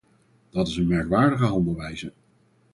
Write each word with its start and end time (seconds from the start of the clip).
Dat 0.49 0.67
is 0.67 0.77
een 0.77 0.87
merkwaardige 0.87 1.45
handelwijze. 1.45 2.13